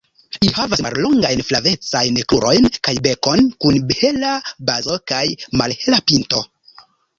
[0.43, 4.33] Ili havas mallongajn flavecajn krurojn kaj bekon kun hela
[4.73, 5.23] bazo kaj
[5.63, 6.45] malhela pinto.